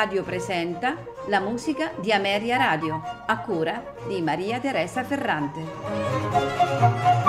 [0.00, 0.96] Radio presenta
[1.26, 7.19] la musica di Ameria Radio, a cura di Maria Teresa Ferrante.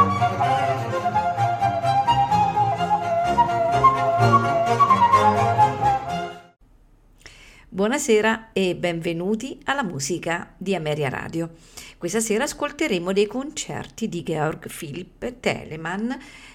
[7.92, 11.56] Buonasera e benvenuti alla musica di Ameria Radio.
[11.98, 16.10] Questa sera ascolteremo dei concerti di Georg Philipp Telemann,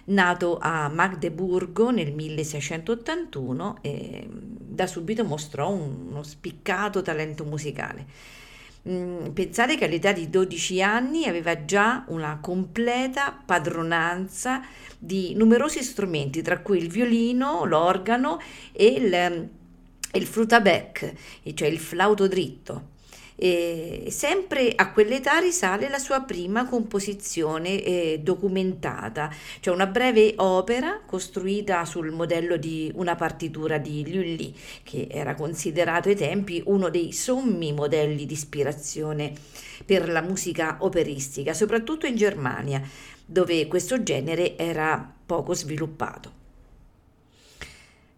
[0.04, 8.06] nato a Magdeburgo nel 1681 e da subito mostrò uno spiccato talento musicale.
[8.88, 14.62] Mm, pensate che all'età di 12 anni aveva già una completa padronanza
[14.98, 18.40] di numerosi strumenti, tra cui il violino, l'organo
[18.72, 19.50] e il,
[20.12, 21.12] il frutabec,
[21.54, 22.94] cioè il flauto dritto.
[23.38, 31.02] E sempre a quell'età risale la sua prima composizione eh, documentata, cioè una breve opera
[31.04, 37.12] costruita sul modello di una partitura di Lully, che era considerato ai tempi uno dei
[37.12, 39.34] sommi modelli di ispirazione
[39.84, 42.80] per la musica operistica, soprattutto in Germania,
[43.26, 46.35] dove questo genere era poco sviluppato.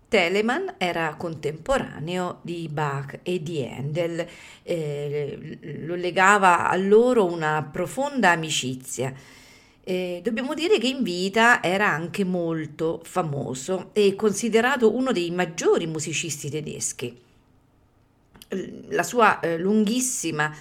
[0.09, 4.27] Telemann era contemporaneo di Bach e di Handel,
[4.63, 9.13] eh, lo legava a loro una profonda amicizia.
[9.85, 15.87] Eh, dobbiamo dire che in vita era anche molto famoso e considerato uno dei maggiori
[15.87, 17.21] musicisti tedeschi.
[18.89, 20.55] La sua eh, lunghissima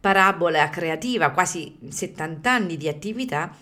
[0.00, 3.54] parabola creativa, quasi 70 anni di attività,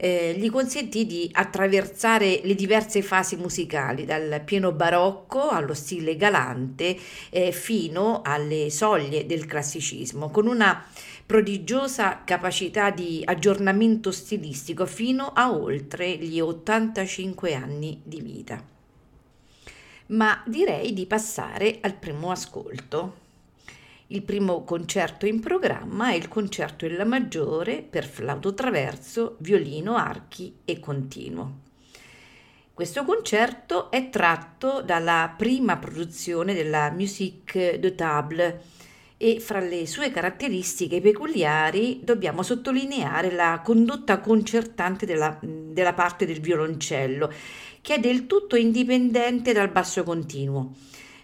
[0.00, 6.96] eh, gli consentì di attraversare le diverse fasi musicali, dal pieno barocco allo stile galante
[7.30, 10.86] eh, fino alle soglie del classicismo, con una
[11.26, 18.62] prodigiosa capacità di aggiornamento stilistico fino a oltre gli 85 anni di vita.
[20.06, 23.26] Ma direi di passare al primo ascolto.
[24.10, 29.96] Il primo concerto in programma è il concerto in La maggiore per flauto traverso, violino,
[29.96, 31.58] archi e continuo.
[32.72, 38.62] Questo concerto è tratto dalla prima produzione della Musique de Table
[39.18, 46.40] e fra le sue caratteristiche peculiari dobbiamo sottolineare la condotta concertante della, della parte del
[46.40, 47.30] violoncello,
[47.82, 50.72] che è del tutto indipendente dal basso continuo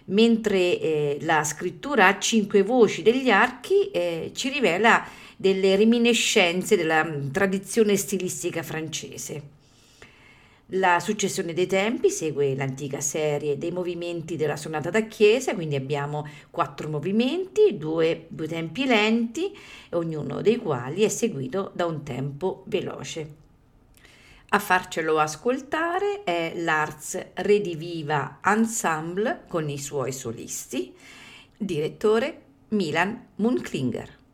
[0.05, 5.05] mentre eh, la scrittura a cinque voci degli archi eh, ci rivela
[5.35, 9.53] delle reminiscenze della mm, tradizione stilistica francese.
[10.69, 16.27] La successione dei tempi segue l'antica serie dei movimenti della sonata da chiesa, quindi abbiamo
[16.49, 19.55] quattro movimenti, due, due tempi lenti,
[19.91, 23.44] ognuno dei quali è seguito da un tempo veloce.
[24.49, 30.95] A farcelo ascoltare è l'Arts Rediviva Ensemble con i suoi solisti,
[31.57, 34.24] direttore Milan Munklinger.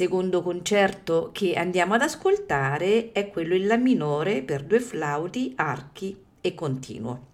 [0.00, 6.16] Secondo concerto che andiamo ad ascoltare è quello in La minore per due flauti, archi
[6.40, 7.26] e continuo.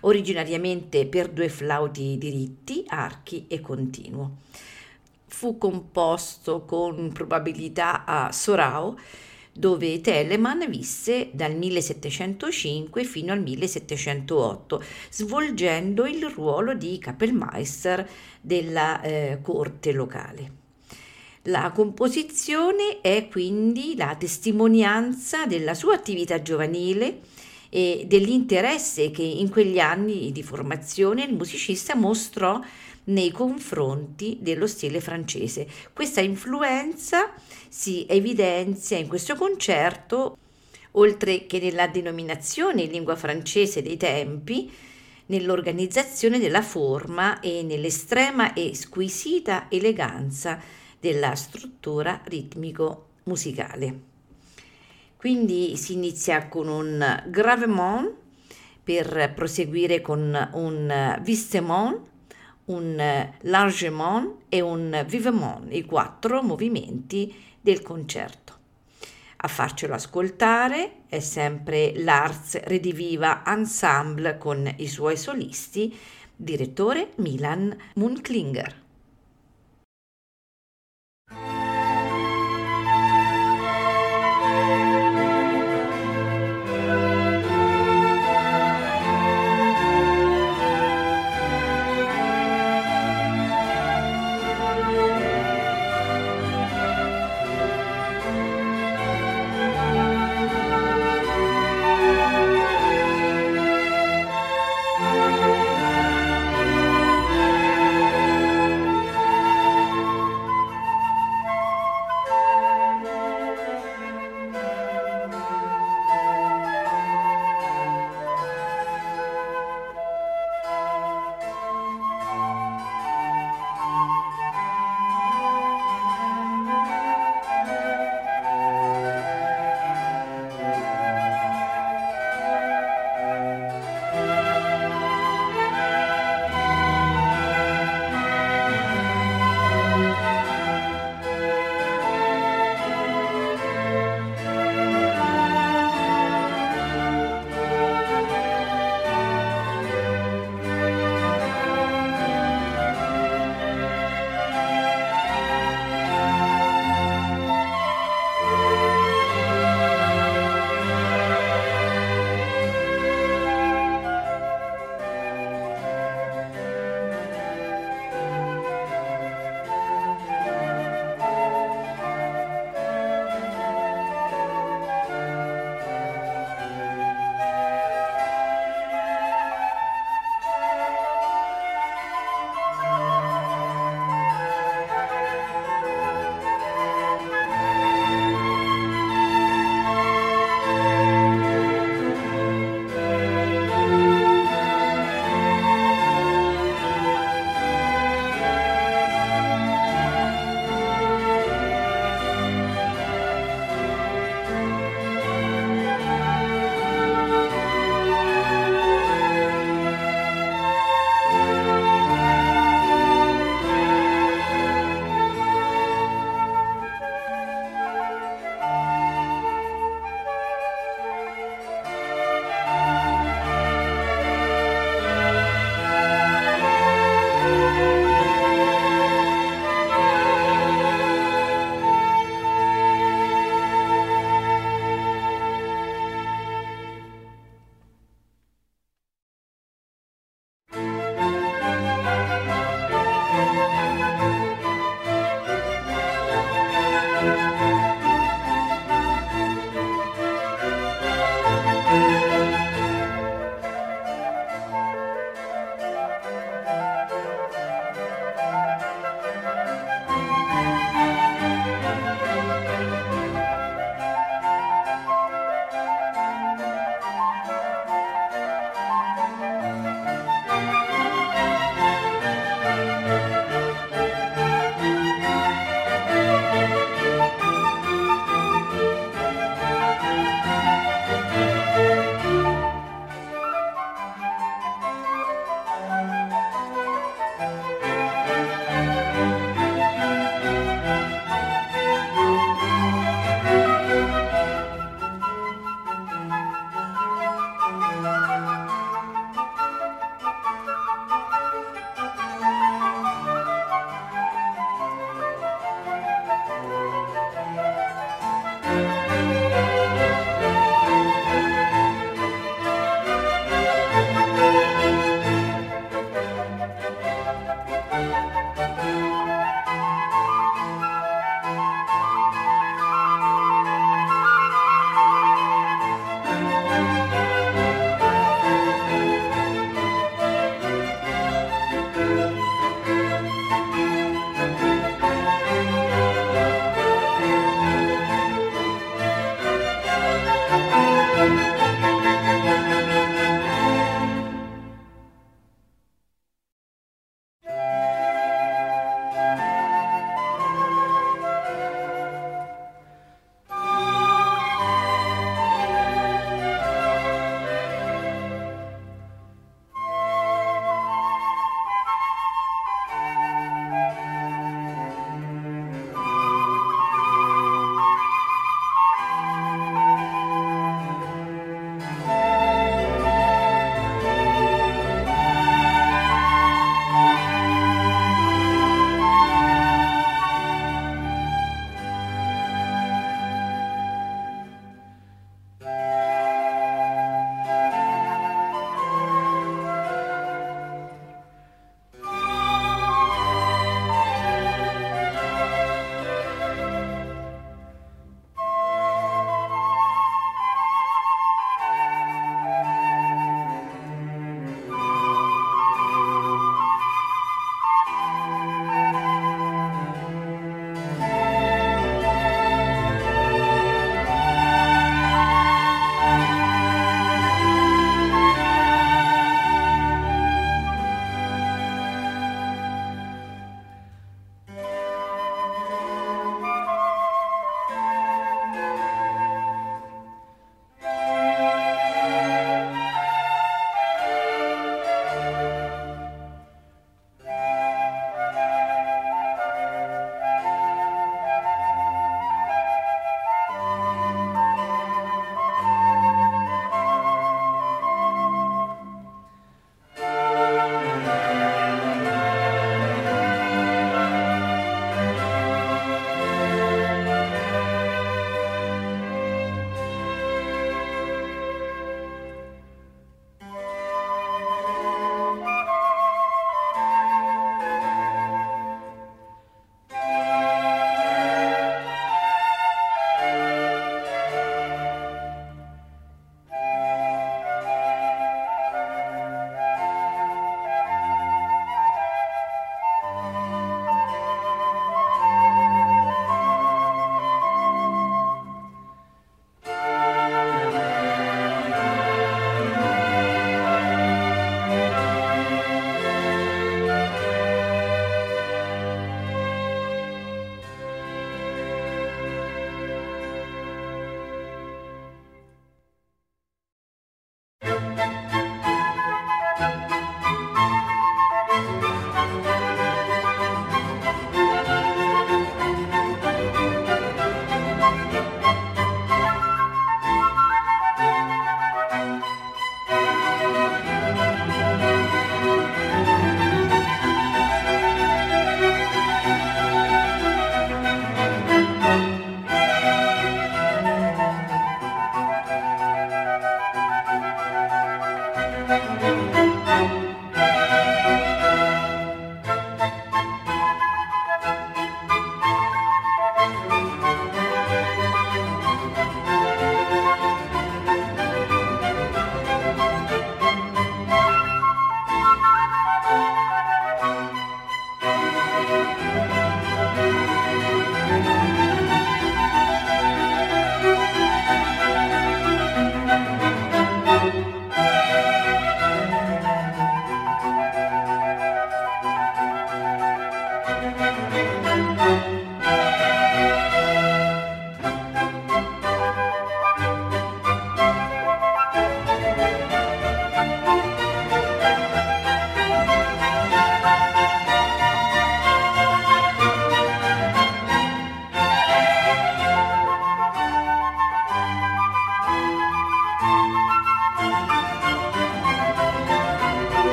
[0.00, 4.38] Originariamente per due flauti diritti, archi e continuo.
[5.26, 8.98] Fu composto con probabilità a Sorao
[9.52, 18.08] dove Telemann visse dal 1705 fino al 1708, svolgendo il ruolo di Kapellmeister
[18.40, 20.57] della eh, corte locale.
[21.42, 27.20] La composizione è quindi la testimonianza della sua attività giovanile
[27.70, 32.60] e dell'interesse che in quegli anni di formazione il musicista mostrò
[33.04, 35.66] nei confronti dello stile francese.
[35.92, 37.32] Questa influenza
[37.68, 40.36] si evidenzia in questo concerto,
[40.92, 44.70] oltre che nella denominazione in lingua francese dei tempi,
[45.26, 50.60] nell'organizzazione della forma e nell'estrema e squisita eleganza
[51.00, 54.00] della struttura ritmico-musicale.
[55.16, 58.14] Quindi si inizia con un gravement
[58.82, 62.06] per proseguire con un vistement
[62.68, 68.56] un largement e un vivement, i quattro movimenti del concerto.
[69.36, 75.96] A farcelo ascoltare è sempre l'Arts Rediviva Ensemble con i suoi solisti,
[76.34, 78.86] direttore Milan Munklinger.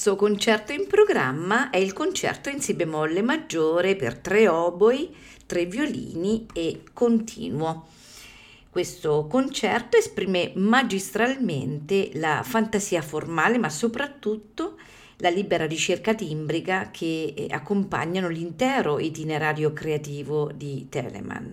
[0.00, 5.66] Terzo concerto in programma è il concerto in Si bemolle maggiore per tre oboi, tre
[5.66, 7.86] violini e continuo.
[8.70, 14.78] Questo concerto esprime magistralmente la fantasia formale, ma soprattutto
[15.18, 21.52] la libera ricerca timbrica che eh, accompagnano l'intero itinerario creativo di Telemann.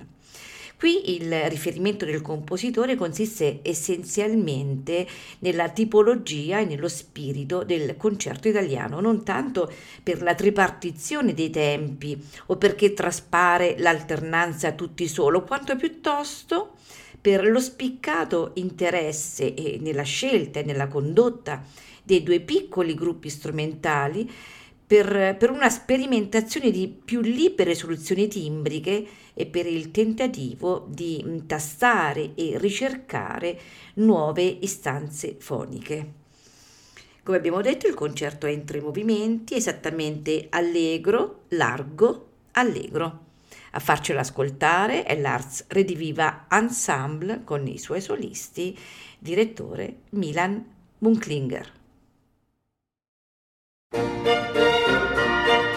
[0.78, 5.08] Qui il riferimento del compositore consiste essenzialmente
[5.40, 9.74] nella tipologia e nello spirito del concerto italiano, non tanto
[10.04, 12.16] per la tripartizione dei tempi
[12.48, 16.74] o perché traspare l'alternanza tutti solo, quanto piuttosto
[17.20, 21.64] per lo spiccato interesse nella scelta e nella condotta
[22.04, 24.32] dei due piccoli gruppi strumentali
[24.88, 32.32] per, per, una sperimentazione di più libere soluzioni timbriche e per il tentativo di tastare
[32.36, 33.60] e ricercare
[33.96, 36.14] nuove istanze foniche.
[37.22, 43.26] Come abbiamo detto, il concerto è in tre movimenti, esattamente allegro, largo, allegro.
[43.72, 48.78] A farcelo ascoltare è l'Arts Rediviva Ensemble con i suoi solisti,
[49.20, 50.66] direttore Milan
[51.00, 51.77] Munklinger.
[53.94, 55.77] Thank you.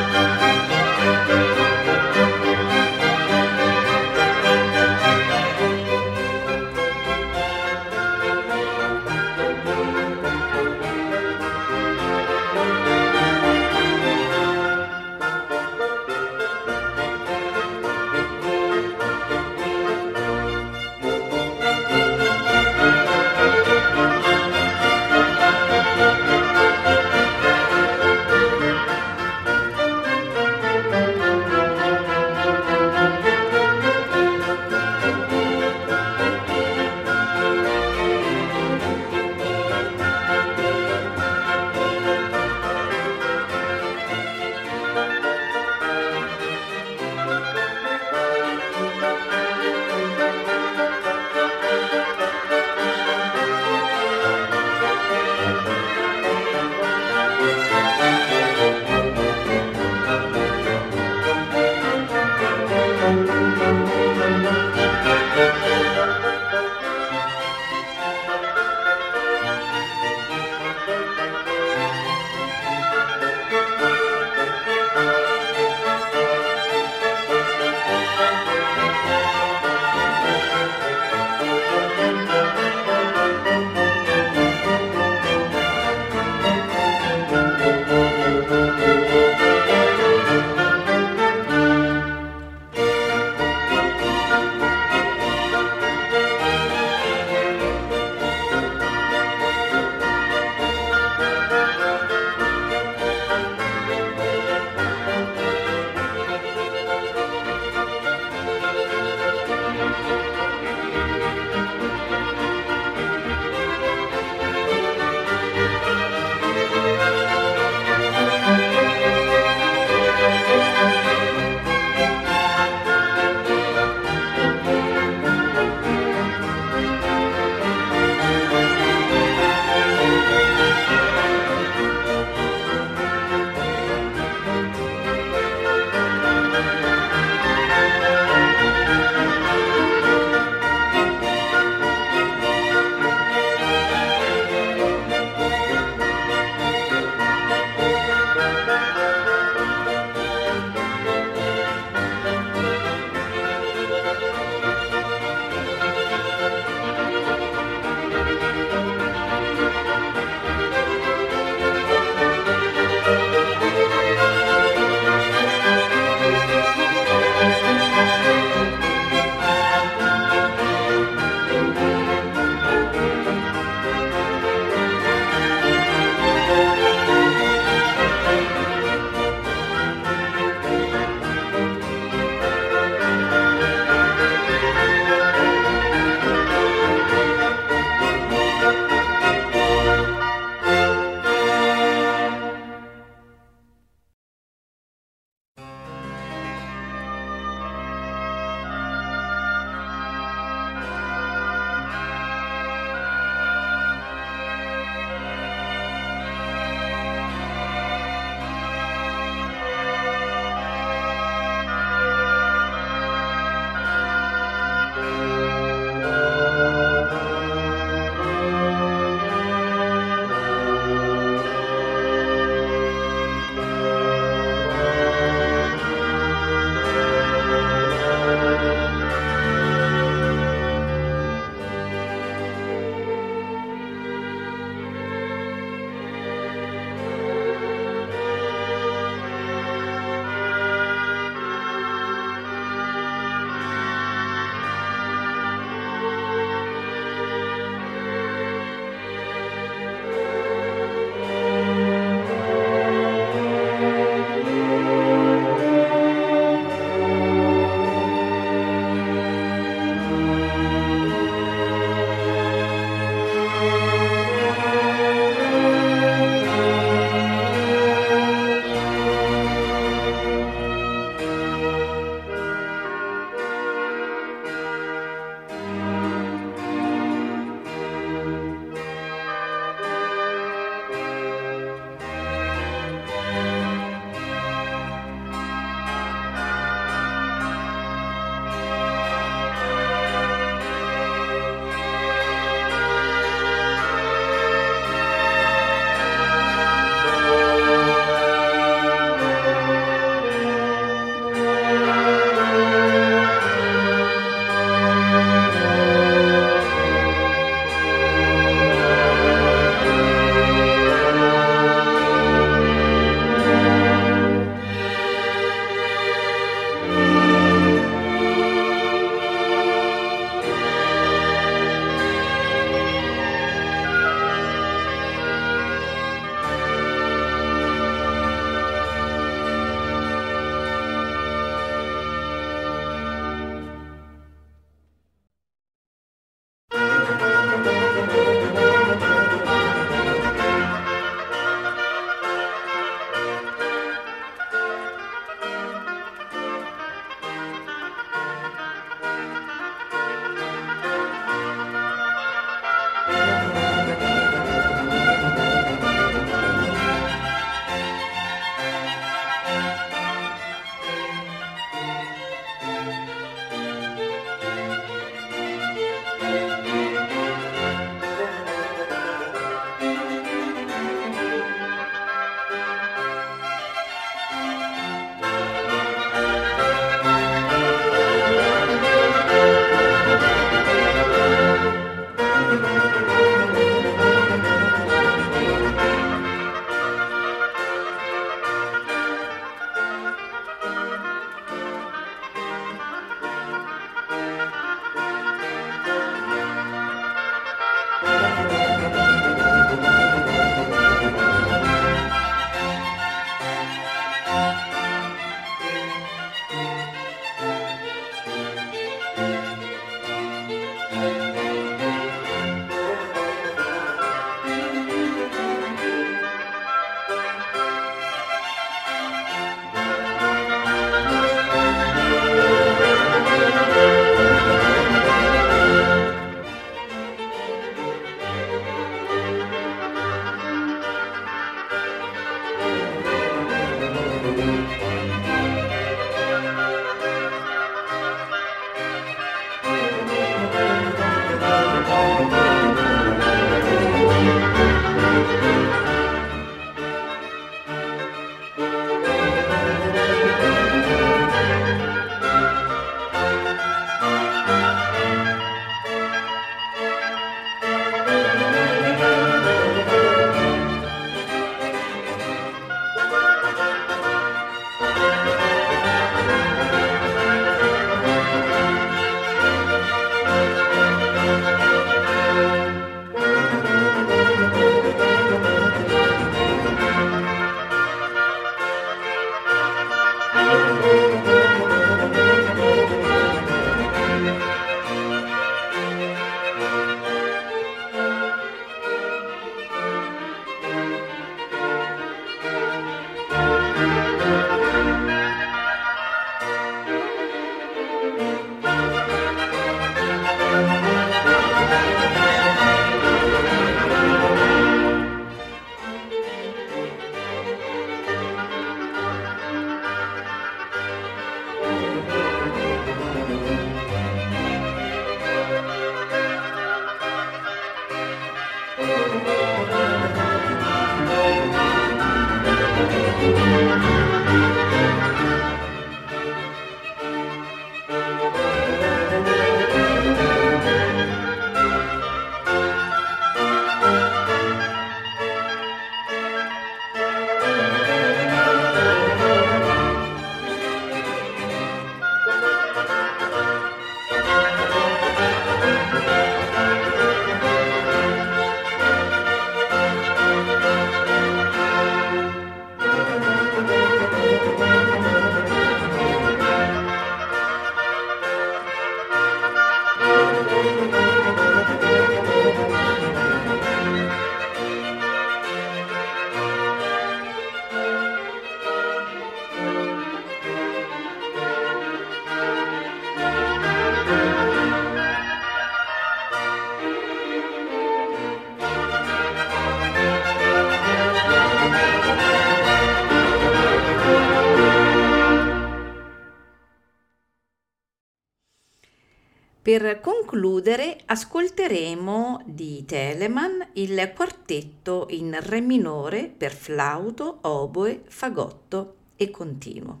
[589.78, 599.30] Per concludere ascolteremo di Telemann il quartetto in Re minore per flauto, oboe, fagotto e
[599.30, 600.00] continuo.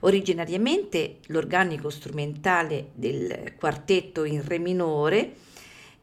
[0.00, 5.34] Originariamente l'organico strumentale del quartetto in Re minore,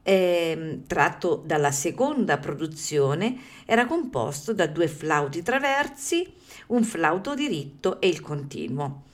[0.01, 6.25] eh, tratto dalla seconda produzione, era composto da due flauti traversi,
[6.67, 9.11] un flauto diritto e il continuo.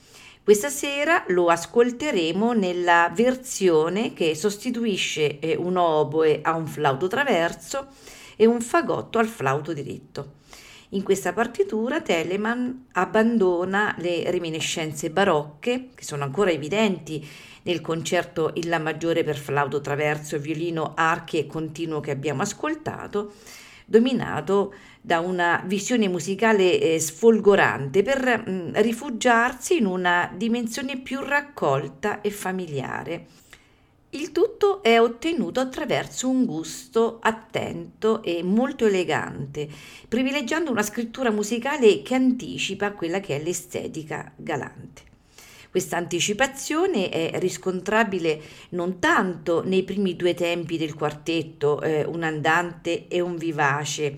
[0.49, 7.89] Questa sera lo ascolteremo nella versione che sostituisce eh, un oboe a un flauto traverso
[8.35, 10.37] e un fagotto al flauto diritto.
[10.89, 17.23] In questa partitura Telemann abbandona le reminiscenze barocche, che sono ancora evidenti
[17.61, 23.33] nel concerto in La maggiore per flauto traverso, violino, archi e continuo che abbiamo ascoltato,
[23.85, 31.21] dominato da una visione musicale eh, sfolgorante per mh, mm, rifugiarsi in una dimensione più
[31.21, 33.25] raccolta e familiare.
[34.11, 39.69] Il tutto è ottenuto attraverso un gusto attento e molto elegante,
[40.07, 45.03] privilegiando una scrittura musicale che anticipa quella che è l'estetica galante.
[45.69, 53.07] Questa anticipazione è riscontrabile non tanto nei primi due tempi del quartetto, eh, un andante
[53.07, 54.17] e un vivace,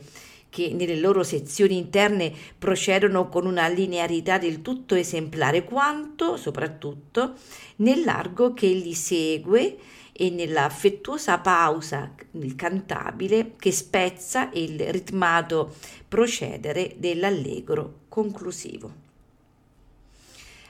[0.51, 7.35] che nelle loro sezioni interne procedono con una linearità del tutto esemplare, quanto soprattutto
[7.77, 9.77] nel largo che li segue
[10.11, 15.73] e nella affettuosa pausa il cantabile che spezza il ritmato
[16.07, 19.09] procedere dell'allegro conclusivo.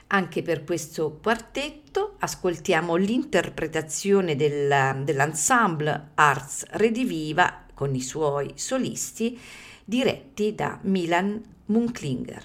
[0.06, 9.38] Anche per questo quartetto ascoltiamo l'interpretazione del, dell'ensemble Arts Rediviva con i suoi solisti
[9.92, 12.44] diretti da Milan Munklinger.